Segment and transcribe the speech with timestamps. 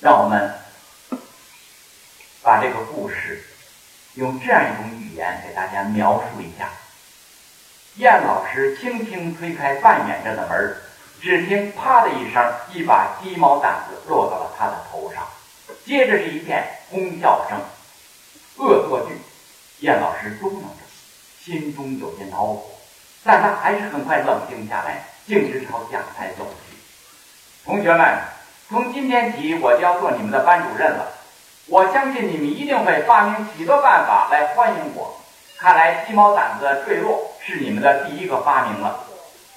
[0.00, 0.54] 让我们
[2.42, 3.44] 把这个故事
[4.14, 6.70] 用这样一种语言给大家描述一下。
[7.96, 10.76] 燕老师轻轻推开半掩着的门，
[11.20, 12.42] 只听“啪”的一声，
[12.72, 15.28] 一把鸡毛掸子落到了他的头上，
[15.84, 17.60] 接着是一片哄笑声。
[18.56, 19.14] 恶作剧，
[19.80, 22.70] 燕老师嘟囔着，心中有些恼火，
[23.22, 26.76] 但他还是很快冷静下来，径直朝讲台走去。
[27.64, 28.18] 同学们，
[28.70, 31.08] 从今天起，我就要做你们的班主任了。
[31.66, 35.12] 我相信你们一定会发明许多办法来欢迎我。
[35.58, 39.00] 看来鸡毛掸子坠落是你们的第一个发明了。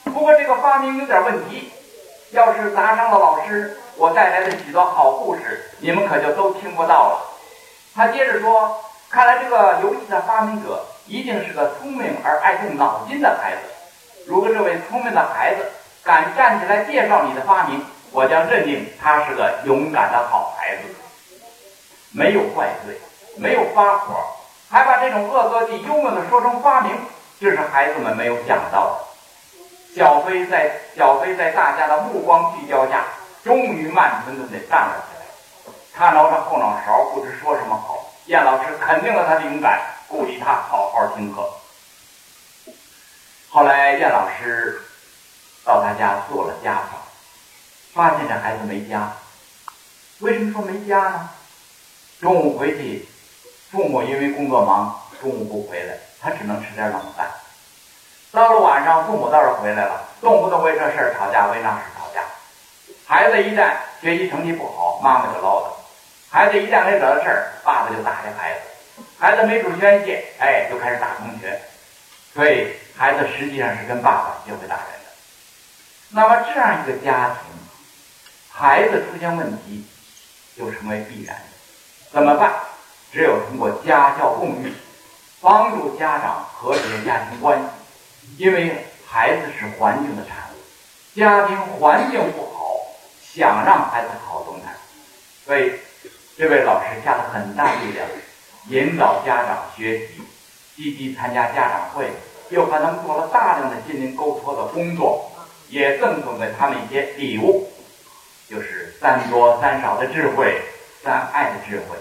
[0.06, 1.72] 不过这个发明有点问题，
[2.32, 7.22] 要是砸伤了老师，我带来的许多好故事，你们可就都听不到了。
[7.94, 8.84] 他接着说。
[9.12, 13.60] 看来这个游戏的发明者一定是个聪明而爱动脑筋的孩子。
[14.26, 15.64] 如果这位聪明的孩子
[16.04, 20.84] 敢站起来介绍你的发明，我将认定他是个勇敢的好孩子。
[22.12, 22.96] 没有怪罪，
[23.38, 24.24] 没有发火，
[24.70, 26.96] 还把这种恶作剧幽默的说成发明，
[27.40, 29.96] 这是孩子们没有想到的。
[29.96, 33.04] 小飞在小飞在大家的目光聚焦下，
[33.44, 35.74] 终于慢吞吞地站了起来。
[35.96, 38.12] 他挠着后脑勺，不知说什么好。
[38.28, 41.50] 燕老师肯定了他的勇敢，鼓励他好好听课。
[43.50, 44.82] 后来，燕老师
[45.66, 47.02] 到他家做了家访，
[47.94, 49.12] 发现这孩子没家。
[50.20, 51.30] 为什么说没家呢？
[52.20, 53.08] 中午回去，
[53.72, 57.28] 父母因为工作忙，中午不回来，他只能吃点冷饭。
[58.32, 62.22] 到了晚上，父母倒是回来了，动不动为这事儿吵架，为那事吵架。
[63.06, 65.74] 孩子一旦学习成绩不好，妈妈就唠叨。
[66.32, 69.04] 孩子一旦没惹到事儿，爸爸就打这孩子。
[69.20, 71.62] 孩子没处宣泄，哎，就开始打同学。
[72.34, 75.12] 所以孩子实际上是跟爸爸学会打人的。
[76.10, 77.54] 那么这样一个家庭，
[78.56, 79.84] 孩子出现问题
[80.56, 81.36] 就成为必然。
[82.12, 82.54] 怎么办？
[83.12, 84.72] 只有通过家教共育，
[85.42, 87.66] 帮助家长和谐家庭关系。
[88.38, 92.78] 因为孩子是环境的产物，家庭环境不好，
[93.22, 94.76] 想让孩子好都难。
[95.46, 95.74] 所以。
[96.36, 98.08] 这位老师下了很大力量，
[98.68, 100.14] 引导家长学习，
[100.76, 102.10] 积极参加家长会，
[102.50, 105.32] 又和他们做了大量的心灵沟通的工作，
[105.70, 107.72] 也赠送给他们一些礼物，
[108.50, 110.62] 就是三多三少的智慧，
[111.04, 111.98] 三爱的智慧，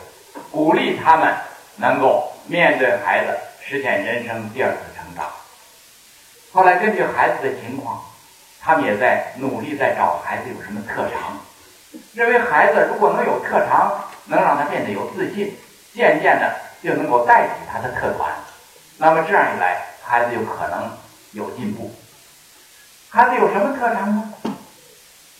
[0.50, 1.34] 鼓励他们
[1.76, 5.30] 能够面对孩子，实现人生第二次成长。
[6.52, 8.02] 后来根据孩子的情况，
[8.60, 11.38] 他们也在努力在找孩子有什么特长，
[12.14, 14.04] 认为孩子如果能有特长。
[14.24, 15.52] 能让他变得有自信，
[15.92, 18.28] 渐渐的就能够带起他的特长。
[18.96, 20.96] 那么这样一来，孩子就可能
[21.32, 21.92] 有进步。
[23.10, 24.31] 孩子有什么特长呢？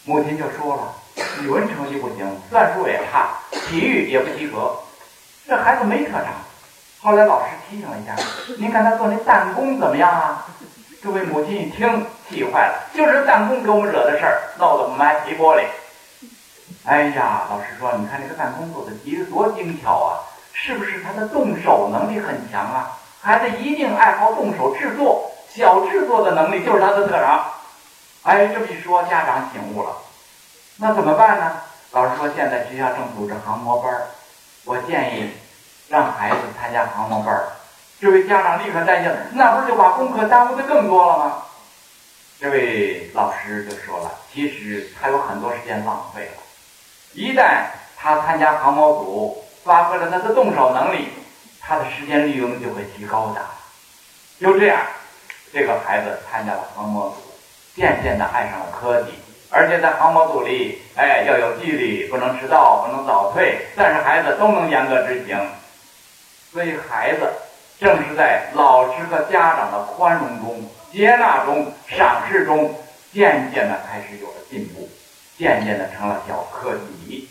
[0.05, 0.93] 母亲就说了：
[1.41, 4.77] 语文成绩不行，算术也差，体育也不及格。
[5.47, 6.27] 这孩子没特长。
[7.01, 8.17] 后来老师提醒了一下
[8.59, 10.47] ：“您看他做那弹弓怎么样啊？”
[11.01, 15.62] 这位母亲一听，气坏了：“就是弹弓给我们惹的事儿，闹得我们还皮玻璃。”
[16.85, 20.19] 哎呀，老师说，你看这个弹弓做的题多精巧啊，
[20.53, 22.99] 是不是他的动手能力很强啊？
[23.21, 27.45] 孩子一定爱好动手制作，小制作的能力就是他的特长。
[28.22, 29.97] 哎，这么一说，家长醒悟了，
[30.77, 31.60] 那怎么办呢？
[31.91, 33.93] 老师说，现在学校正组织航模班
[34.65, 35.31] 我建议
[35.88, 37.37] 让孩子参加航模班
[38.00, 41.43] 这位家长立刻担心，那不是就把功课耽误的更多了吗？
[42.41, 46.43] 这位老师就说了，其实他有很多时间浪费了。
[47.15, 47.65] 一旦
[47.97, 51.09] 他参加航模组，发挥了他的动手能力，
[51.61, 53.41] 他的时间利用就会提高的。
[54.41, 54.81] 就这样，
[55.53, 57.31] 这个孩子参加了航模组，
[57.75, 59.12] 渐渐的爱上了科技，
[59.50, 65.38] 而且在航模组里，哎，要有纪律，不能迟到，不能早退，但是孩子都能严格执行。
[66.53, 67.31] 所以，孩子
[67.81, 72.75] 正是在老师和家长的宽容中、接纳中、赏识中，
[73.12, 74.88] 渐渐的开始有了进步。
[75.38, 76.72] 渐渐的成了小科
[77.09, 77.28] 技，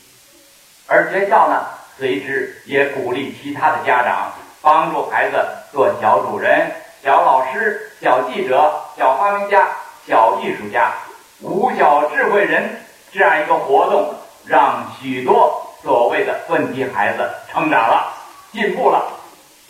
[0.87, 1.65] 而学校呢，
[1.97, 5.37] 随之也鼓励其他的家长帮助孩子
[5.71, 6.71] 做小主人、
[7.03, 9.69] 小老师、小记者、小发明家、
[10.07, 10.93] 小艺术家、
[11.41, 14.15] 五小智慧人这样一个活动，
[14.45, 18.13] 让许多所谓的问题孩子成长了、
[18.51, 19.19] 进步了。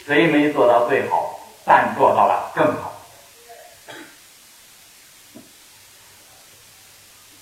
[0.05, 2.93] 虽没做到最好，但做到了更好。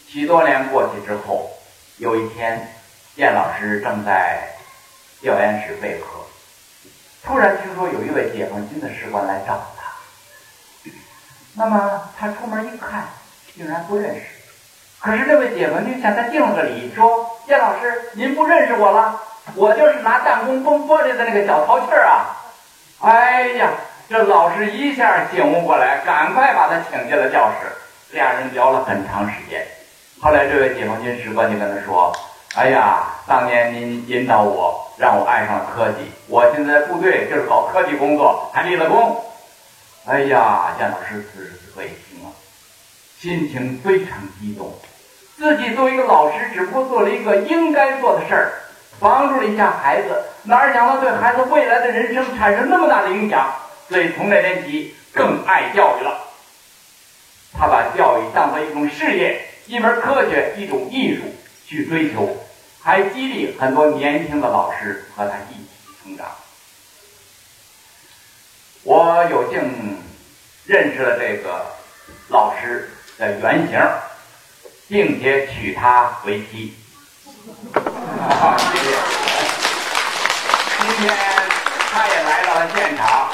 [0.07, 1.50] 许多年过去之后，
[1.97, 2.75] 有一天，
[3.15, 4.56] 燕老师正在
[5.21, 6.07] 调研室备课，
[7.24, 9.62] 突然听说有一位解放军的士官来找。
[11.56, 13.04] 那么他出门一看，
[13.56, 14.22] 竟然不认识，
[15.00, 19.19] 可是这位解放军向他敬了个礼，说：“叶老师，您不认识我了？
[19.56, 22.38] 我就是拿弹弓崩玻璃的那个小淘气儿啊！”
[23.01, 23.72] 哎呀，
[24.07, 27.68] 这老师一下醒悟过来，赶快把他请进了教室。
[28.12, 29.66] 俩人聊了很长时间。
[30.22, 32.12] 后来这位解放军士官就跟他说
[32.56, 36.12] ：“哎呀，当年您引导我，让我爱上了科技。
[36.28, 39.24] 我现在部队就是搞科技工作，还立了功。”
[40.09, 42.33] 哎呀，姜老师此时此刻一听啊，
[43.19, 44.73] 心情非常激动。
[45.38, 48.53] 自己作为一个老师，只不过做了一个应该做的事儿，
[49.00, 53.53] 帮助了一下孩子，哪想到对孩子未来的人生产生那么大的影响？
[53.88, 56.27] 所以从那天起更爱教育了。
[57.53, 61.21] 他把教育当做一种事业、一门科学、一种艺术
[61.67, 62.35] 去追求，
[62.81, 65.69] 还激励很多年轻的老师和他一起
[66.03, 66.25] 成长。
[68.83, 69.99] 我有幸
[70.69, 71.66] 认识了这个
[72.27, 72.88] 老师
[73.18, 73.81] 的原型。
[74.92, 76.74] 并且娶她为妻。
[78.39, 78.89] 好，谢谢。
[80.80, 81.16] 今天
[81.92, 83.30] 他也来到了现场，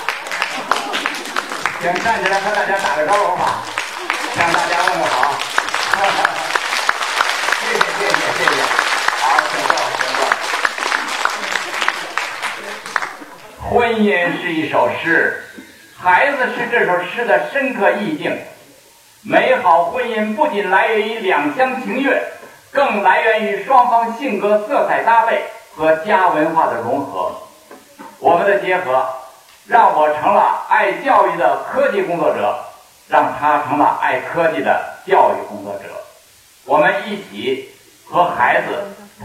[1.80, 3.64] 请站起来和大家打个招呼吧，
[4.36, 5.34] 向大家问个好。
[7.62, 8.60] 谢谢谢谢谢谢。
[9.22, 10.20] 好，请坐，请坐。
[13.70, 15.42] 婚姻是一首诗，
[16.06, 18.32] 孩子是这首诗的深刻意境。
[19.24, 22.22] 美好婚姻不仅来源于两厢情愿，
[22.72, 25.42] 更来源于双方性格色彩搭配
[25.76, 27.32] 和家文化的融合。
[28.20, 29.04] 我们的结合，
[29.66, 32.56] 让我成了爱教育的科技工作者，
[33.10, 35.90] 让他成了爱科技的教育工作者。
[36.66, 37.72] 我们一起
[38.08, 38.68] 和孩子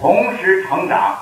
[0.00, 1.18] 同时成长，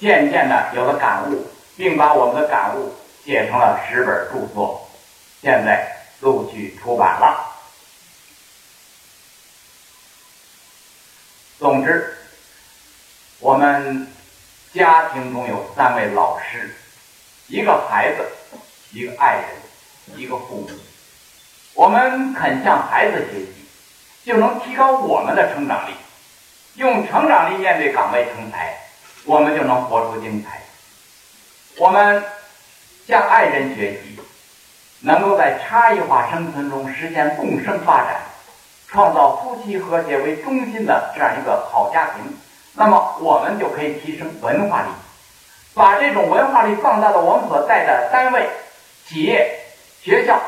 [0.00, 4.88] 渐渐的有了感悟，并把我们的感悟写成了十本著作，
[5.42, 7.52] 现在陆续出版了。
[11.58, 12.16] 总之，
[13.40, 14.06] 我们
[14.72, 16.76] 家庭中有三位老师，
[17.48, 18.24] 一个孩子，
[18.92, 20.70] 一个爱人，一个父母。
[21.74, 23.66] 我们肯向孩子学习，
[24.24, 25.94] 就能提高我们的成长力。
[26.76, 28.78] 用成长力面对岗位成才，
[29.24, 30.62] 我们就能活出精彩。
[31.78, 32.24] 我们
[33.06, 34.18] 向爱人学习，
[35.02, 38.22] 能够在差异化生存中实现共生发展。
[38.88, 42.36] 创造夫妻和谐为中心的这样一个好家庭，
[42.74, 44.88] 那么我们就可以提升文化力，
[45.72, 48.46] 把这种文化力放大到我们所在的单位、
[49.06, 49.50] 企业、
[50.02, 50.38] 学校，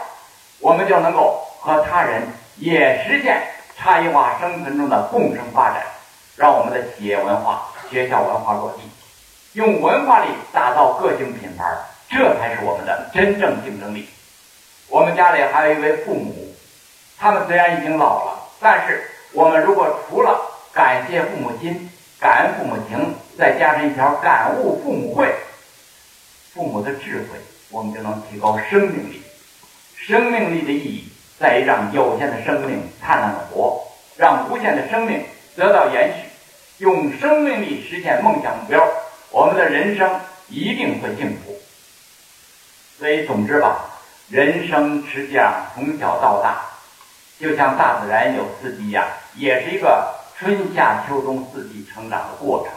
[0.60, 2.28] 我们就能够和他人
[2.58, 3.42] 也实现
[3.78, 5.82] 差异化生存中的共生发展，
[6.36, 8.82] 让我们的企业文化、学校文化落地，
[9.54, 11.64] 用文化力打造个性品牌，
[12.10, 14.06] 这才是我们的真正竞争力。
[14.94, 16.54] 我们家里还有一位父母。
[17.18, 19.02] 他们虽然已经老了，但是
[19.32, 20.40] 我们如果除了
[20.72, 25.34] 感谢父母亲、感恩父母情，再加上一条感悟父母慧，
[26.52, 29.20] 父母的智慧，我们就能提高生命力。
[29.96, 31.08] 生命力的意义
[31.40, 33.82] 在于让有限的生命灿烂的活，
[34.16, 35.24] 让无限的生命
[35.56, 38.88] 得到延续，用生命力实现梦想目标，
[39.32, 40.08] 我们的人生
[40.48, 41.58] 一定会幸福。
[42.96, 43.90] 所以，总之吧，
[44.28, 46.62] 人生实际上从小到大。
[47.38, 49.04] 就像大自然有四季一样，
[49.34, 52.72] 也是一个春夏秋冬四季成长的过程。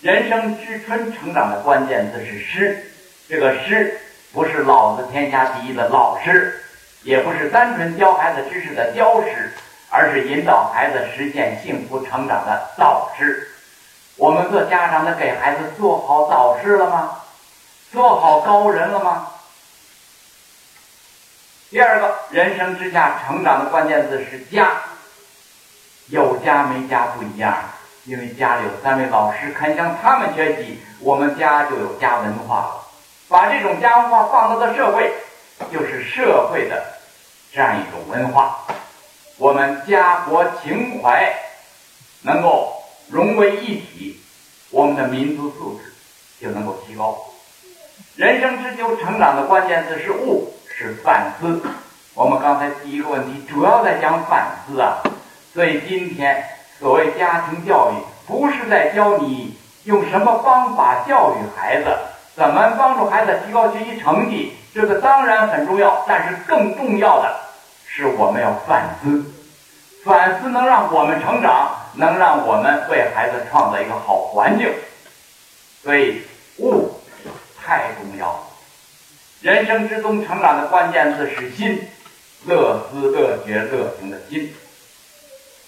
[0.00, 2.92] 人生之春成长的关键字是诗，
[3.28, 4.00] 这个诗
[4.32, 6.62] 不是老子天下第一的老师，
[7.02, 9.52] 也不是单纯教孩子知识的教师，
[9.90, 13.48] 而是引导孩子实现幸福成长的导师。
[14.16, 17.16] 我们做家长的给孩子做好导师了吗？
[17.90, 19.32] 做好高人了吗？
[21.70, 24.70] 第二个人生之下成长的关键字是家，
[26.06, 27.54] 有家没家不一样，
[28.04, 32.84] 因为家里有三位老师肯向他们学习，我们家就有家文化了。
[33.28, 35.12] 把这种家文化放到了社会，
[35.70, 36.82] 就是社会的
[37.52, 38.64] 这样一种文化。
[39.36, 41.30] 我们家国情怀
[42.22, 44.18] 能够融为一体，
[44.70, 45.92] 我们的民族素质
[46.40, 47.26] 就能够提高。
[48.16, 50.54] 人生之秋成长的关键字是物。
[50.78, 51.60] 是反思。
[52.14, 55.02] 我们刚才第一个问题主要在讲反思啊，
[55.52, 56.44] 所以今天
[56.78, 57.94] 所谓家庭教育，
[58.28, 61.86] 不是在教你用什么方法教育孩子，
[62.36, 67.36] 怎么帮助孩子提高学习成绩，这个当然很重要，但是更重要的
[67.84, 69.34] 是我们要反思。
[70.04, 74.72] 反思能让我们成长，能让我们为孩子创造一个好环境，
[75.82, 76.22] 所以
[76.58, 77.00] 悟
[77.60, 78.47] 太重要了。
[79.40, 81.88] 人生之中成长的关键字是心，
[82.46, 84.52] 乐思乐觉乐行的心。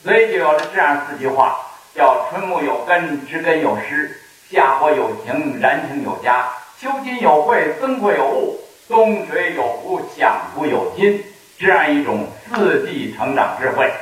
[0.03, 1.57] 所以就有了这样四句话：
[1.95, 4.11] 叫春木有根，知根有湿；
[4.50, 6.49] 夏火有情，燃情有家；
[6.81, 8.59] 秋金有惠，增贵有物；
[8.89, 11.25] 冬水有福，享福有金。
[11.57, 13.93] 这样一种四季成长智慧。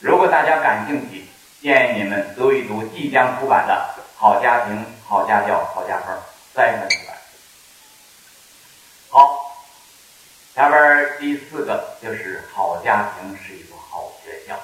[0.00, 1.24] 如果大家感兴趣，
[1.62, 3.72] 建议你们读一读即将出版的
[4.14, 6.14] 《好家庭、好家教、好家风》
[6.52, 7.16] 再本出版。
[9.08, 9.56] 好，
[10.54, 14.58] 下边第四个就是好家庭是一所好学校。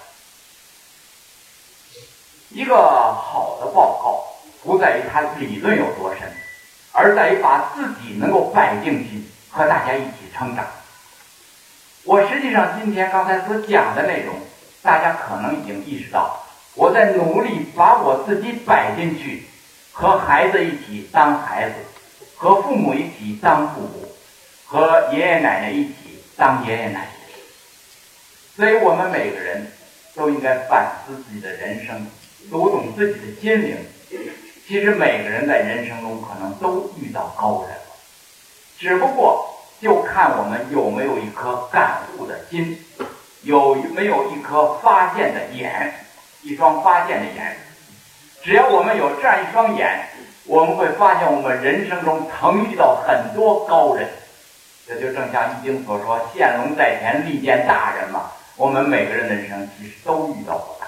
[2.50, 4.24] 一个好的报告
[4.62, 6.30] 不在于它理论有多深，
[6.92, 10.66] 而在于把自己能够摆进去，和大家一起成长。
[12.04, 14.34] 我实际上今天刚才所讲的内容，
[14.82, 16.44] 大家可能已经意识到，
[16.74, 19.46] 我在努力把我自己摆进去，
[19.92, 21.76] 和孩子一起当孩子，
[22.36, 24.14] 和父母一起当父母，
[24.66, 25.94] 和爷爷奶奶一起
[26.42, 27.08] 当爷爷奶奶。
[28.56, 29.70] 所以我们每个人
[30.16, 32.04] 都应该反思自己的人生。
[32.50, 33.76] 读懂自己的心灵，
[34.66, 37.82] 其实每个人在人生中可能都遇到高人了，
[38.76, 39.48] 只不过
[39.80, 42.84] 就看我们有没有一颗感悟的心，
[43.42, 45.94] 有没有一颗发现的眼，
[46.42, 47.56] 一双发现的眼。
[48.42, 50.08] 只要我们有这样一双眼，
[50.44, 54.08] 我们会发现我们人生中曾遇到很多高人。
[54.86, 60.78] 这就正像易经所说：“现龙在前，利见大人嘛。”我们每个人的人生其实都遇到过。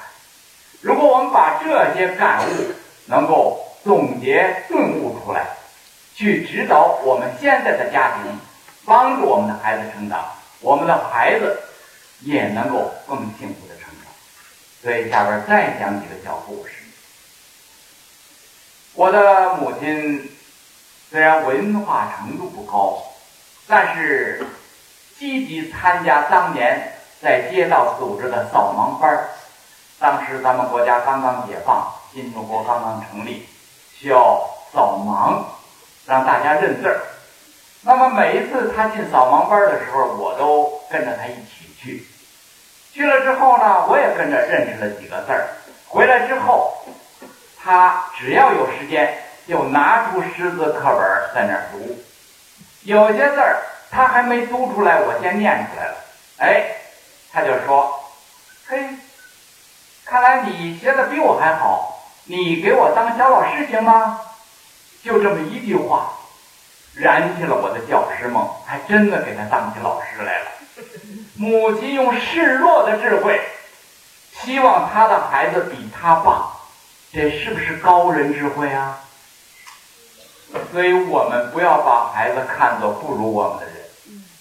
[0.80, 2.50] 如果我们把这些感悟
[3.06, 5.46] 能够总结顿悟出来，
[6.14, 8.38] 去指导我们现在的家庭，
[8.84, 10.22] 帮助我们的孩子成长，
[10.60, 11.58] 我们的孩子
[12.20, 14.12] 也能够更幸福的成长。
[14.82, 16.72] 所以下边再讲几个小故事。
[18.92, 20.30] 我的母亲
[21.10, 23.02] 虽然文化程度不高，
[23.66, 24.44] 但是
[25.18, 26.92] 积极参加当年
[27.22, 29.28] 在街道组织的扫盲班儿。
[29.98, 33.46] 当时咱们国家刚刚解放，新中国刚刚成立，
[33.96, 35.42] 需要扫盲，
[36.04, 37.00] 让大家认字儿。
[37.82, 42.06] 那么每一次他进扫盲班的时候，我都跟着他一起去。
[42.92, 45.48] 去了之后呢，我也跟着认识了几个字儿。
[45.88, 46.74] 回来之后，
[47.62, 49.16] 他只要有时间，
[49.48, 51.98] 就拿出识字课本在那儿读。
[52.84, 55.96] 有些字儿他还没读出来，我先念出来了。
[56.38, 56.64] 哎，
[57.32, 58.00] 他就说
[58.66, 58.88] ：“嘿。”
[60.04, 64.20] 看来你学的比我还好，你给我当小老师行吗？
[65.02, 66.12] 就这么一句话，
[66.94, 70.46] 燃起了我的教师梦，还真的给他当起老师来了。
[71.36, 73.40] 母亲用示弱的智慧，
[74.42, 76.50] 希望他的孩子比他棒，
[77.12, 79.00] 这是不是高人智慧啊？
[80.72, 83.74] 所以我们不要把孩子看作不如我们的人。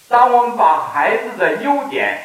[0.08, 2.20] 当我们把孩子的优点、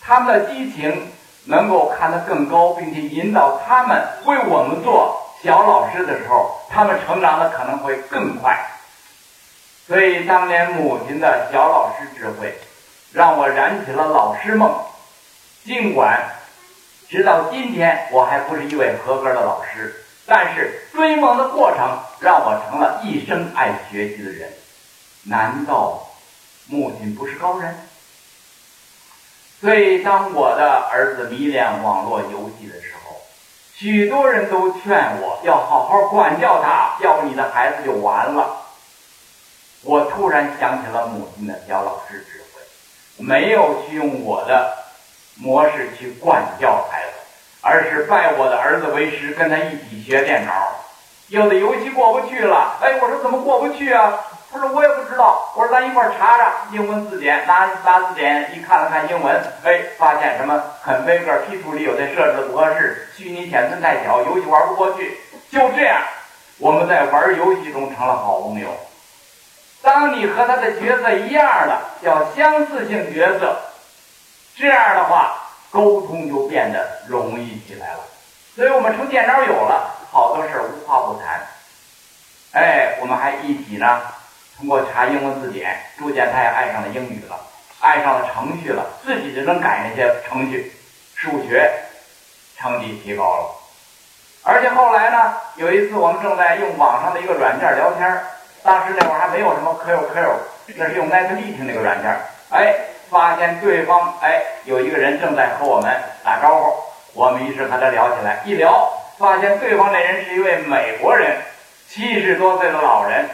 [0.00, 1.12] 他们的激情。
[1.46, 8.54] 能够看得更高，并且引导他们为我们做小老师的时候，他们成长的可能会更快。
[9.88, 12.54] 所以当年母亲的小老师智慧，
[13.10, 14.70] 让我燃起了老师梦。
[15.64, 16.22] 尽管
[17.08, 24.48] 直到今天我还不是一位合格的老师，但是追梦的过程让我成了一生爱学习的人。
[25.24, 26.06] 难道
[26.68, 27.74] 母亲不是高人？
[29.60, 33.16] 所以，当我的儿子迷恋网络游戏的时候，
[33.74, 38.56] 许多人都劝我要好好管教他，要不你的孩子就完了。
[39.82, 44.78] 我突然想起了母亲的小老师智慧，没有去用我的
[45.34, 47.09] 模式去管教孩子，
[47.62, 50.52] 而是拜我的儿子为师，跟他一起学电脑。
[51.28, 54.12] 有的游戏过不去了，哎，我说怎么过不去啊？
[54.52, 65.20] 他说我也不知道，我说咱一块儿查查英文字典，拿拿字典一看了看英文，哎，发现什么很飞个批图里有的设置不合适，虚拟显存太小，游戏玩不过去。
[65.52, 66.02] 就这样，
[66.58, 68.68] 我们在玩游戏中成了好朋友。
[69.82, 73.56] 当你和他的角色一样的，叫相似性角色，
[74.56, 75.36] 这样的话
[75.70, 78.00] 沟通就变得容易起来了。
[78.56, 81.40] 所以我们成电脑有了，好多事儿无话不谈。
[82.52, 84.00] 哎，我们还一起呢。
[84.58, 87.40] 通过查英文字典，逐渐他也爱上了英语了，
[87.80, 90.70] 爱上了程序了，自己就能改那些程序，
[91.14, 91.72] 数学
[92.58, 93.56] 成绩提高了。
[94.42, 98.20] 而且后来呢，有一次我们正在用网上的一个软件聊天
[98.62, 102.14] 当时那会儿还没有什么 QQ，那是用 NetMeeting 那个软件
[102.50, 102.74] 哎，
[103.10, 106.74] 发现对方哎有一个人正在和我们打招呼，
[107.12, 108.88] 我们于是和他聊起来，一聊
[109.18, 111.36] 发现对方那人是一位美国人，
[111.88, 113.28] 七十多岁的老人。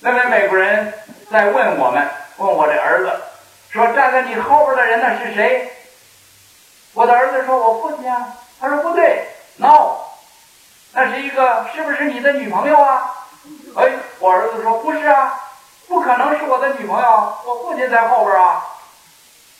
[0.00, 0.92] 那位美国人
[1.30, 2.06] 在问我们，
[2.36, 3.10] 问我这儿子，
[3.70, 5.72] 说站在你后边的人呢是谁？
[6.92, 9.24] 我的儿子说：“我父亲啊。”他说不对
[9.56, 9.96] ，no，
[10.92, 13.14] 那是一个是不是你的女朋友啊？
[13.76, 15.40] 哎，我儿子说不是啊，
[15.88, 18.64] 不可能是我的女朋友，我父亲在后边啊。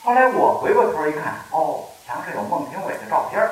[0.07, 3.51] 后来我回过头一看，哦，墙上有孟庭苇的照片儿。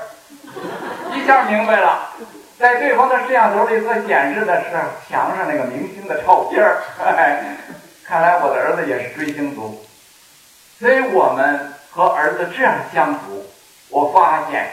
[1.12, 2.10] 一下明白了，
[2.56, 4.70] 在对方的摄像头里所显示的是
[5.10, 6.80] 墙上那个明星的照片儿。
[8.06, 9.84] 看来我的儿子也是追星族，
[10.78, 13.44] 所以我们和儿子这样相处，
[13.88, 14.72] 我发现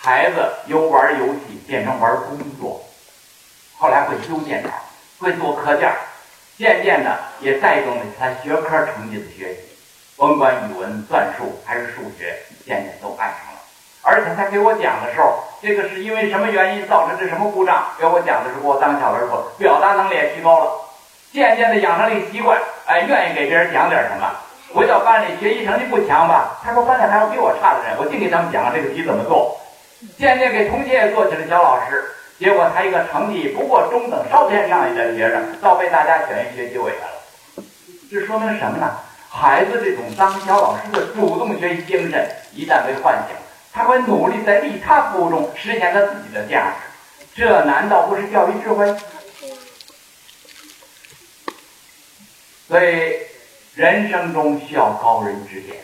[0.00, 2.84] 孩子由玩游戏变成玩工作，
[3.78, 4.70] 后来会修电脑，
[5.20, 5.94] 会做课件，
[6.58, 9.60] 渐渐的也带动了他学科成绩的学习，
[10.16, 13.60] 甭管语文、算术还是数学，渐渐都爱上了。
[14.02, 17.84] 而且他给我讲的时候，这个是因为什么原因造成这什么故障？
[17.98, 20.70] 给我讲的时候，我当小人说，表达能力也提高了。
[21.32, 24.30] 渐渐的养成了一个习惯，哎，愿意给别人讲点什么。
[24.74, 29.58] 回到班里学习成绩不强吧，他说班里还有比我差的人，我净给他们讲这个题怎么做。
[30.18, 32.04] 渐渐给同学也做起了小老师，
[32.38, 37.64] 结果他一个成绩不过中等稍偏上一点的学生，倒被大家选为学习委员了。
[38.10, 38.98] 这说明什么呢？
[39.34, 43.34] 孩子这种当小老师的主动学习精神一旦被唤醒，
[43.72, 47.40] 他会努力在利他服务中实现他自己的价值。
[47.42, 48.94] 这难道不是教育智慧？
[52.68, 53.18] 所以，
[53.74, 55.78] 人生中需要高人指点。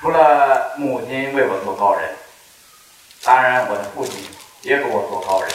[0.00, 2.08] 除了母亲为我做高人，
[3.22, 4.24] 当然我的父亲
[4.62, 5.50] 也给我做高人。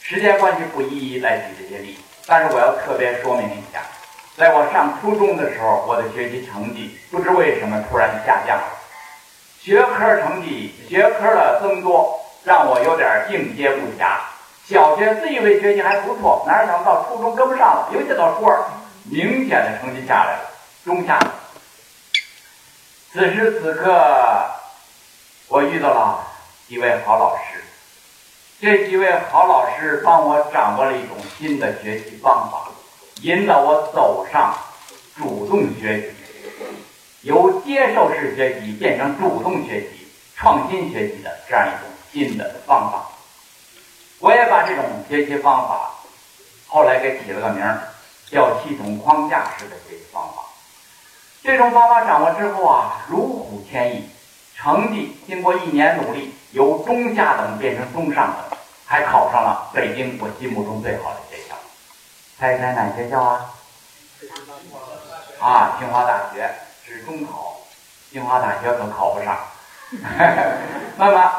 [0.00, 3.82] 时间关系不一一来举这些例子，但是我要特别说明一下，
[4.36, 8.64] 在我上初中的时候，我的学习成绩不知为什么突然下降了，
[9.58, 14.18] 学科成绩学科的增多让我有点应接不暇。
[14.68, 18.62] 小学自以为学习还不错，哪想到初中跟不上了，尤其到初二，
[19.04, 20.50] 明显的成绩下来了，
[20.84, 21.18] 中下。
[23.12, 23.88] 此时此刻，
[25.48, 26.26] 我遇到了
[26.68, 27.64] 几位好老师，
[28.60, 32.68] 这几位好老师帮我掌握了一种新的学习方法，
[33.22, 34.54] 引导我走上
[35.16, 36.06] 主动学习，
[37.22, 43.06] 由接受式学习变成主动学习、创新学习的这样一种新的方法。
[44.18, 45.92] 我也把这种学习方法
[46.66, 47.80] 后来给起了个名儿，
[48.30, 50.42] 叫系统框架式的学习方法。
[51.42, 54.04] 这种方法掌握之后啊，如虎添翼，
[54.54, 61.45] 成绩经过一年努力，由中下等变成中上等，还考上了北京我心目中最好的学校。
[62.38, 63.54] 猜猜哪学校啊？
[65.40, 66.50] 啊，清华大学
[66.84, 67.60] 是中考，
[68.10, 69.38] 清华大学可考不上。
[70.96, 71.32] 那么。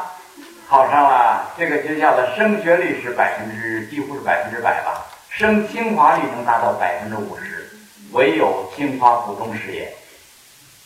[0.68, 7.70] 考上了这个学校的升学率是百分之几乎是百分之百吧，升清华率能达到百分之五十，
[8.12, 9.96] 唯有清华附中事业，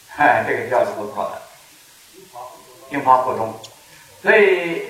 [0.08, 1.42] 嗨， 这个学校是不错的，
[2.88, 3.52] 清华附中，
[4.22, 4.84] 所以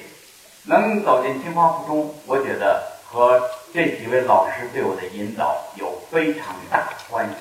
[0.65, 7.35] 能走进清华附中，我觉得和这几位老师对我的引导有非常大的关系，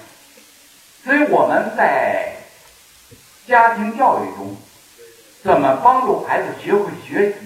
[1.06, 2.36] 所以我们在
[3.48, 4.56] 家庭教育中。
[5.44, 7.38] 怎么帮助孩子学会学习？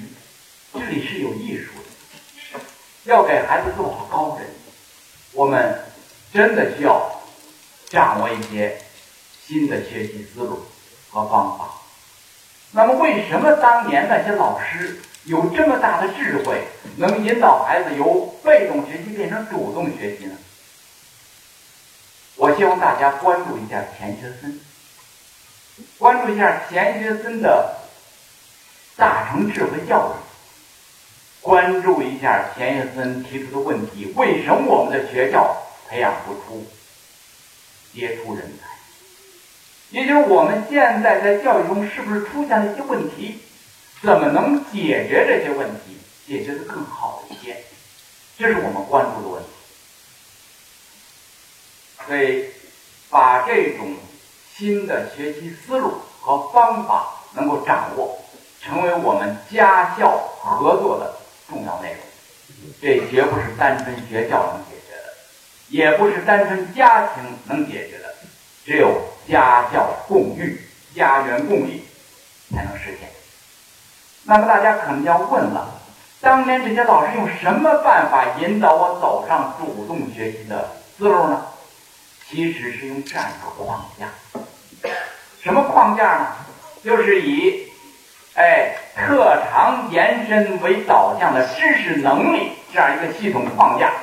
[0.73, 2.59] 这里是有艺术的。
[3.05, 4.45] 要给孩子做好高人，
[5.31, 5.79] 我们
[6.33, 7.09] 真的需要
[7.87, 8.77] 掌握一些
[9.47, 10.65] 新的学习思路
[11.09, 11.69] 和方法。
[12.71, 16.63] 那么，为什么当年那些老师有这么大的智慧，
[16.97, 20.35] 能引导孩子由被动学习变成主动学习呢？
[22.35, 24.59] 我希望大家关注一下钱学森，
[25.97, 27.75] 关注一下钱学森的。
[28.97, 30.15] 大成智慧教育，
[31.41, 35.57] 关注一下钱学森提出的问题：为什么我们的学校
[35.89, 36.65] 培养不出
[37.93, 38.67] 杰出人才？
[39.89, 43.41] 也就是我们现在在教育中是不是出现了一些问题？
[44.01, 47.57] 怎么能解决这些问题，解决的更好一些？
[48.37, 49.49] 这是我们关注的问题。
[52.05, 52.45] 所以，
[53.09, 53.95] 把这种
[54.55, 58.19] 新的学习思路和方法能够掌握。
[58.61, 61.15] 成为我们家校合作的
[61.47, 61.99] 重要内容，
[62.81, 65.13] 这绝不是单纯学校能解决的，
[65.69, 68.15] 也不是单纯家庭能解决的，
[68.65, 70.59] 只有家校共育、
[70.95, 71.83] 家园共益
[72.51, 73.07] 才能实现。
[74.25, 75.69] 那么大家可能要问了：
[76.19, 81.45] 当年这些老师用什么办法引导我走上主动学习的思路呢？
[82.27, 84.07] 其实是用这样一个框架。
[85.41, 86.27] 什么框架呢？
[86.83, 87.71] 就是以。
[88.33, 93.93] 哎，特长延伸为导向的知识能力这样一个系统框架，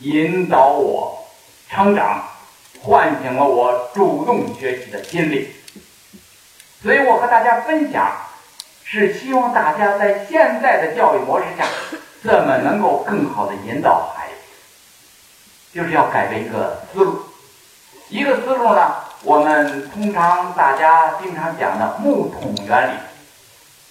[0.00, 1.24] 引导我
[1.68, 2.20] 成长，
[2.82, 5.54] 唤醒了我主动学习的心力。
[6.82, 8.10] 所以我和大家分享，
[8.92, 11.64] 是希望大家在现在的教育模式下，
[12.24, 17.22] 怎么能够更好的引导孩子，就是要改变一个思路。
[18.08, 22.94] 一个思路呢，我们通常大家经常讲的木桶原理。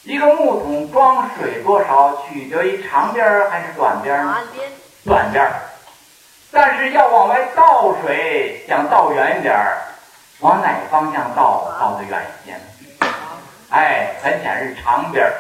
[0.04, 4.26] 一个木桶装水多少，取决于长边还是短边儿？
[4.26, 4.70] 短边。
[5.06, 5.52] 短边儿。
[6.52, 9.78] 但是要往外倒水，想倒远一点儿，
[10.42, 12.64] 往哪方向倒，倒得远一些呢？
[13.70, 15.34] 哎，很显然是长边儿。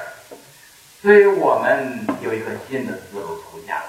[1.02, 3.84] 所以我们有一个新的思路出现了。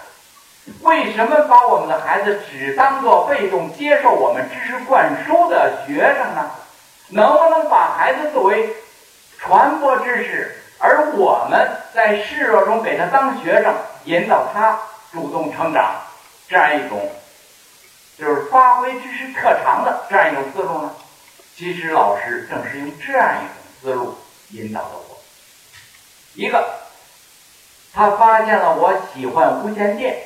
[0.82, 6.50] 为什么把我们的孩子只当做被动接受我们知识灌输的学生呢？
[7.08, 8.70] 能不能把孩子作为
[9.38, 13.74] 传播知识，而我们在示弱中给他当学生，
[14.04, 14.78] 引导他
[15.10, 15.96] 主动成长，
[16.46, 17.10] 这样一种
[18.16, 20.94] 就是发挥知识特长的这样一种思路呢？
[21.56, 24.16] 其实老师正是用这样一种思路
[24.52, 25.16] 引导了我。
[26.34, 26.64] 一个，
[27.92, 30.16] 他发现了我喜欢无线电。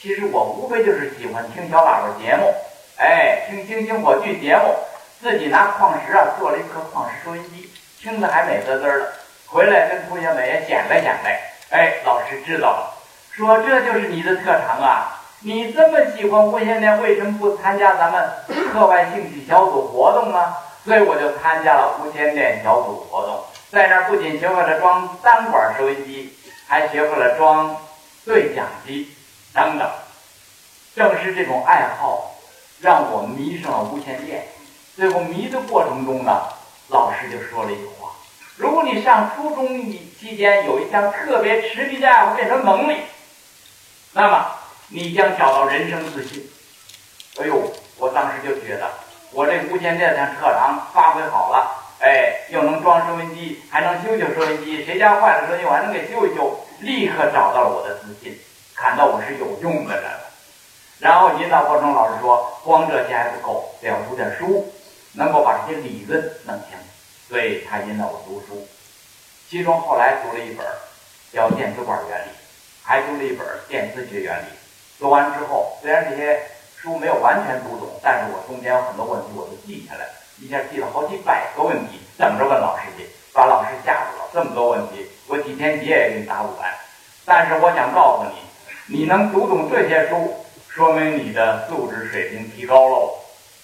[0.00, 2.52] 其实我无非就是喜欢听小喇叭节目，
[2.98, 4.74] 哎，听星星火炬节目，
[5.20, 9.12] 自己拿矿石啊做了一颗矿石收音机，听得还美滋滋的。
[9.46, 11.40] 回来跟同学们也显摆显摆，
[11.70, 12.94] 哎，老师知道了，
[13.30, 15.20] 说这就是你的特长啊！
[15.44, 18.28] 你这么喜欢无线电，为什么不参加咱们
[18.72, 20.54] 课外兴趣小组活动呢？
[20.84, 26.36] 所以我就参加了无线电小组活动，在那儿不仅学会了装单管收音机，
[26.68, 27.74] 还学会了装
[28.22, 29.08] 对讲机。
[29.54, 29.90] 等等，
[30.94, 32.34] 正是这种爱好，
[32.80, 34.46] 让我迷上了无线电。
[34.94, 36.48] 最后迷的过程中呢，
[36.88, 38.10] 老师就说了一句话：
[38.56, 39.66] 如果你上初中
[40.20, 42.98] 期间有一项特别痴迷的爱好变成能力，
[44.12, 44.46] 那么
[44.88, 46.46] 你将找到人生自信。
[47.40, 48.90] 哎呦，我当时就觉得，
[49.30, 58.36] 我这无线电的特长发挥好了，哎，又能装收音机，还能修修收音机，谁家坏了收音机，我还能给修一修，立刻找到了我的自信。
[58.74, 60.10] 看到我是有用的人，
[60.98, 64.66] 然后引导过程中，老师说光这些还不够，得要读点书，
[65.12, 66.76] 能够把这些理论弄清。
[67.28, 68.66] 所以他引导我读书，
[69.48, 70.66] 其中后来读了一本
[71.32, 72.30] 叫《电磁管原理》，
[72.82, 74.46] 还读了一本《电磁学原理》。
[74.98, 76.40] 读完之后，虽然这些
[76.76, 84.30] 书没有完全读懂，但是我中间有很多问题我都记下来了，一下记了好几百个问题，等着问老师去，把老师吓住了。
[84.32, 86.70] 这么多问题，我几天几夜也给你答不完。
[87.24, 88.42] 但是我想告诉你。
[88.88, 90.34] 你能读懂这些书，
[90.68, 93.14] 说明你的素质水平提高喽。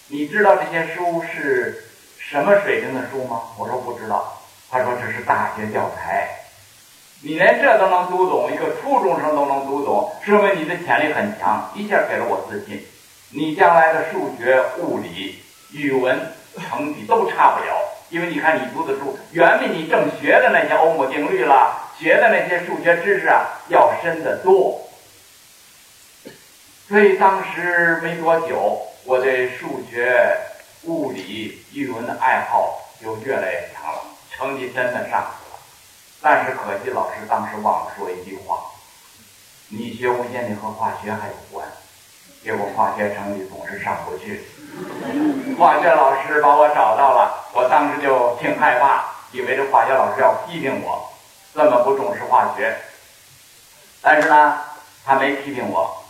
[0.07, 1.85] 你知道这些书是
[2.18, 3.42] 什么水平的书吗？
[3.59, 4.40] 我说不知道。
[4.70, 6.28] 他说这是大学教材。
[7.20, 11.68] 你连这都能读懂，一个初中生都能读懂，说明你的潜力很强。
[11.74, 12.87] 一下给了我自信。
[13.31, 17.77] 你将来的数学、物理、语文成绩都差不了，
[18.11, 24.81] 因为你看你读的书远比你正学的那些欧姆定律了，学的那些数学知识啊要深得多。
[26.88, 30.37] 所以当时没多久，我对数学、
[30.85, 35.59] 物理、语文的爱好就越来越强了，成绩真的上去了。
[36.23, 38.59] 但是可惜老师当时忘了说一句话：
[39.68, 41.66] 你学无线电和化学还有关。
[42.42, 44.44] 结果化学成绩总是上不去。
[45.59, 51.12] 化学老师把我找到了，我当时就挺害怕，以为这化学老师要批评我，
[51.55, 52.77] 这么不重视化学。
[54.01, 54.59] 但是呢，
[55.05, 56.05] 他没批评我。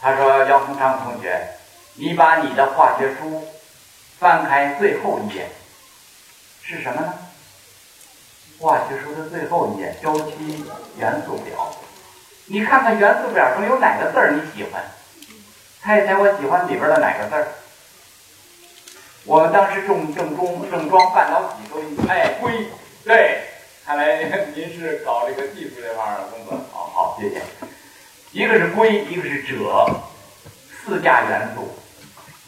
[0.00, 1.48] 他说：“姚洪昌同学，
[1.94, 3.48] 你把你的化学书
[4.18, 5.48] 翻开最后一页，
[6.62, 7.14] 是什么呢？
[8.60, 10.62] 化学书的最后一页，周期
[10.98, 11.72] 元素表。
[12.46, 14.84] 你看看元素表中有哪个字儿你喜欢？
[15.82, 17.48] 猜一猜我喜欢里边的哪个字儿？
[19.24, 22.68] 我们当时重正中正装半导体都哎硅，
[23.04, 23.40] 对，
[23.84, 24.22] 看来
[24.54, 27.40] 您是搞这个技术这方面的工作，好好谢谢。”
[28.32, 29.88] 一个是硅，一个是锗，
[30.84, 31.74] 四价元素。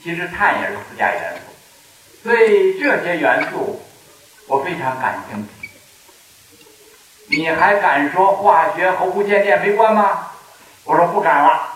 [0.03, 3.81] 其实碳也是四价元素，对这些元素
[4.47, 5.71] 我非常感兴趣。
[7.29, 10.31] 你还敢说化学和无线电没关吗？
[10.85, 11.71] 我说不敢了。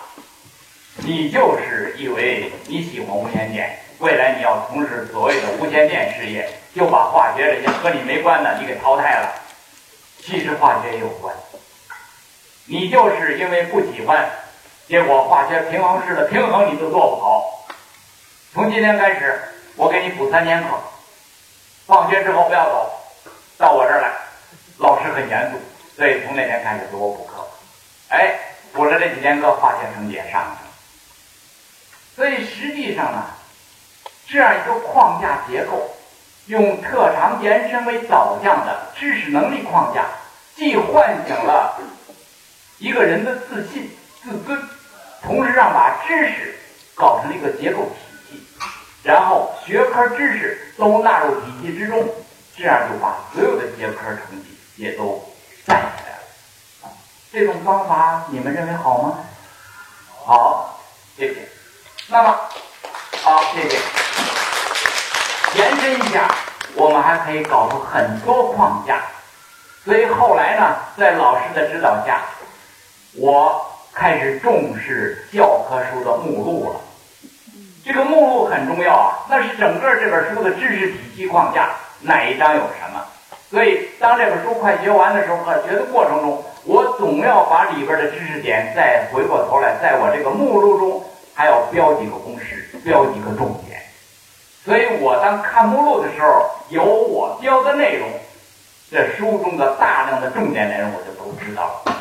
[0.99, 9.31] 你就是以为你喜欢无线电，未来你要从事所谓的无线电事业，就把化学这些和你没关的你给淘汰了。
[10.23, 11.35] 其实化学也有关。
[12.65, 14.27] 你就是因为不喜欢，
[14.89, 17.69] 结果化学平衡式的平衡你都做不好。
[18.55, 19.39] 从今天开始，
[19.77, 20.69] 我给你补三年课，
[21.87, 22.91] 放学之后不要走，
[23.59, 24.11] 到我这儿来。
[24.79, 25.59] 老师很严肃，
[25.95, 27.47] 所以从那天开始给我补课。
[28.09, 28.35] 哎，
[28.73, 30.71] 补了这几天课，化学成绩也上去了。
[32.17, 33.27] 所以实际上呢，
[34.31, 35.91] 这样一个框架结构，
[36.47, 40.05] 用特长延伸为导向的知识能力框架。
[40.55, 41.79] 既唤醒了
[42.79, 43.91] 一个人的自信、
[44.23, 44.63] 自尊，
[45.23, 46.55] 同时让把知识
[46.95, 47.97] 搞成了一个结构体
[48.29, 48.43] 系，
[49.03, 52.09] 然后学科知识都纳入体系之中，
[52.57, 55.21] 这样就把所有的学科成绩也都
[55.67, 56.13] 带起来
[56.83, 56.93] 了。
[57.33, 59.19] 这种方法你们认为好吗？
[60.23, 60.81] 好，
[61.17, 61.49] 谢谢。
[62.09, 62.39] 那么，
[63.23, 64.00] 好，谢谢。
[65.61, 66.27] 延伸一下，
[66.75, 69.03] 我们还可以搞出很多框架。
[69.85, 72.23] 所以后来呢，在老师的指导下，
[73.19, 73.61] 我
[73.93, 76.81] 开始重视教科书的目录了。
[77.85, 81.69] 这个目录很重要啊，那是整个这本书的知识体系框架，
[82.01, 83.05] 哪一章有什么。
[83.51, 93.80] 所以当这本书快学完的时候和学的过程中，我总要把里边的知识点再回过头来，在我这个目录中还要标几个公式，标几个重点。
[94.65, 98.09] 所以我当看目录的时候，有我标的内容。
[98.91, 101.97] 这书中的大量的重点内容，我就都知道了。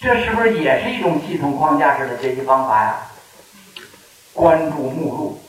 [0.00, 2.96] 这是不是也是一种系统框架式的学习方法呀？
[4.32, 5.40] 关注目录，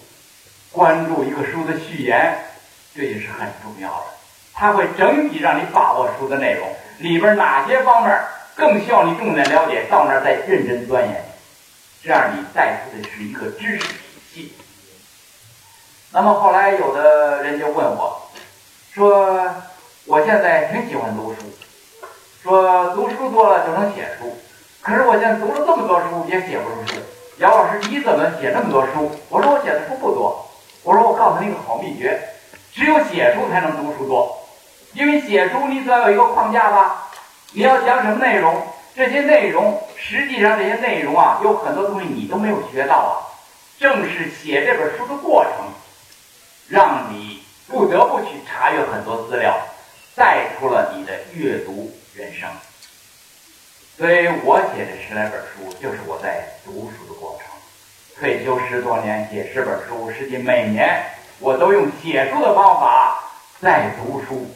[0.71, 2.37] 关注一个书的序言，
[2.95, 4.05] 这也是很重要的。
[4.53, 8.17] 它会整体让你把握书的内容，里边哪些方面
[8.53, 11.25] 更需要你重点了解，到那儿再认真钻研。
[12.03, 13.97] 这样你带出的是一个知识体
[14.31, 14.53] 系。
[16.15, 18.21] 那么后来有的人就问我，
[18.93, 19.37] 说。
[20.07, 21.39] 我现在挺喜欢读书，
[22.43, 24.37] 说读书多了就能写书，
[24.79, 27.01] 可是我现在读了这么多书也写不出书。
[27.39, 29.11] 姚老师，你怎么写那么多书？
[29.29, 30.47] 我说我写的书不多。
[30.83, 32.21] 我说我告诉你一个好秘诀，
[32.71, 34.37] 只有写书才能读书多，
[34.93, 37.07] 因为写书你总要有一个框架吧？
[37.53, 38.61] 你要讲什么内容？
[38.95, 43.13] 这些内容实际上这些内容啊，有很多东西你都没有学到啊。
[43.79, 45.65] 正是写这本书的过程，
[46.67, 49.57] 让你不得不去查阅很多资料。
[50.17, 52.49] 带出了你的阅读人生，
[53.97, 57.47] 所以我写这十来本书，就是我在读书的过程。
[58.17, 61.03] 退休十多年，写十本书，实际每年
[61.39, 63.25] 我都用写书的方法
[63.59, 64.49] 在读书，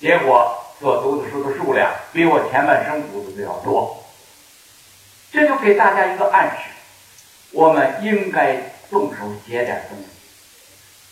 [0.00, 4.04] 结果所读的书的数量比我前半生读的都要多。
[5.30, 6.70] 这就给大家一个暗示：
[7.52, 8.56] 我们应该
[8.90, 10.06] 动手写点东西，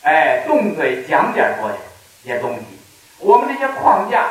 [0.02, 1.70] 哎，动嘴讲点多
[2.24, 2.64] 些东西。
[3.18, 4.26] 我们这些框架，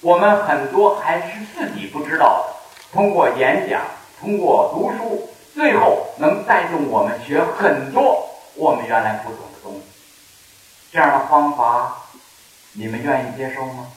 [0.00, 2.54] 我们很多还是自己不知道的。
[2.92, 3.82] 通过演讲，
[4.18, 9.82] 通过读书，最后能带动我们学很多我们原来不懂的东西。
[10.90, 12.04] 这样的方法，
[12.72, 13.88] 你们愿意接受吗？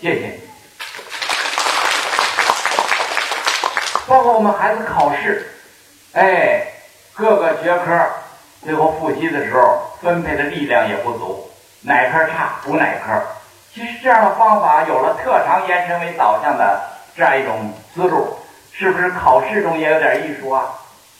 [0.00, 0.40] 谢谢你。
[4.08, 5.52] 包括我们孩子考试，
[6.12, 6.66] 哎，
[7.14, 8.08] 各个学科
[8.64, 11.50] 最后复习的时候，分配的力量也不足。
[11.82, 13.22] 哪科差补哪科，
[13.72, 16.80] 其实这样的方法有了特长延伸为导向的
[17.14, 18.36] 这样一种思路，
[18.72, 20.64] 是不是考试中也有点艺术啊？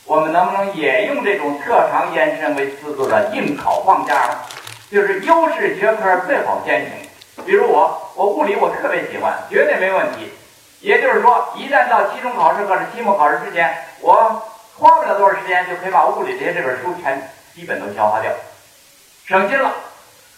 [0.05, 4.39] 我们能不能也用这种特长延伸为思路的应考框架呢？
[4.89, 7.45] 就是优势学科最好先行。
[7.45, 10.33] 比如我，我物理我特别喜欢，绝对没问题。
[10.81, 14.41] 也就是说，一旦到期中考试或者期末考试之前，我
[14.77, 18.31] 花不了多少时间就可以把物理这些这本书全基本都消化掉，
[19.25, 19.73] 省心了。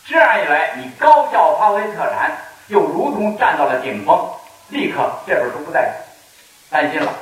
[0.06, 2.32] 这样一来，你高效发挥特长，
[2.70, 4.32] 就如同站到了顶峰，
[4.70, 5.94] 立刻这本书不再
[6.70, 7.14] 担心了。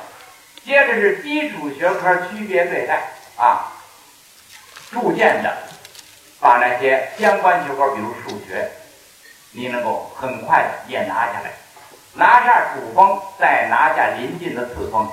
[0.64, 3.02] 接着是基础学科区别对待
[3.36, 3.72] 啊，
[4.92, 5.52] 逐渐的
[6.40, 8.70] 把那些相关学科，比如数学，
[9.52, 11.50] 你能够很快的也拿下来，
[12.14, 15.10] 拿下主峰，再拿下临近的次峰。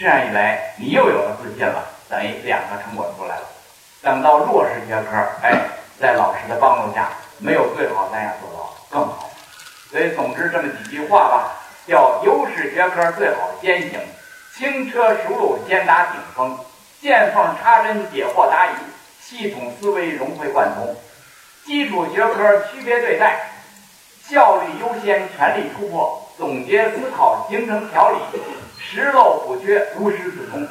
[0.00, 3.42] 这样一来，你又有了自信了，等于两个成果出来了。
[4.00, 5.10] 等到弱势学科，
[5.42, 5.52] 哎。
[6.00, 9.28] 在老师的帮助下，没有最好，咱要做到更好。
[9.90, 11.52] 所以，总之这么几句话吧：
[11.86, 14.00] 叫优势学科最好先行，
[14.56, 16.58] 轻车熟路先达顶峰，
[17.02, 18.76] 见缝插针解惑答疑，
[19.20, 20.96] 系统思维融会贯通，
[21.66, 23.50] 基础学科区别对待，
[24.26, 28.16] 效率优先，全力突破，总结思考形成条理，
[28.92, 30.66] 拾漏补缺，无师自通。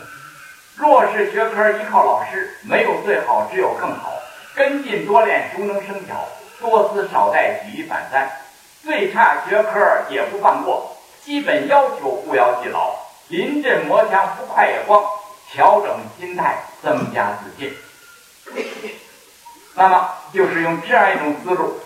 [0.75, 4.12] 弱势学科依靠老师，没有最好，只有更好。
[4.53, 6.15] 跟进多练，熟能生巧；
[6.60, 8.29] 多思少带，举一反三。
[8.84, 9.79] 最差学科
[10.10, 12.93] 也不放过，基本要求不要记牢。
[13.29, 15.01] 临阵磨枪，不快也光。
[15.51, 17.73] 调整心态，增加自信。
[19.75, 21.79] 那么，就是用这样一种思路，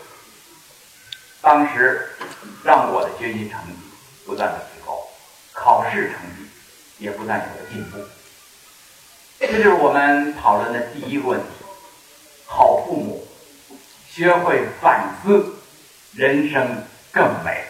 [1.41, 2.09] 当时
[2.63, 3.75] 让我的学习成绩
[4.25, 4.59] 不断的，
[5.53, 6.49] 考试成绩
[6.97, 7.97] 也不断有了进步。
[9.39, 11.45] 这就是我们讨论的第一个问题。
[12.45, 13.27] 好父母，
[14.09, 15.55] 学会反思，
[16.13, 17.63] 人生更美。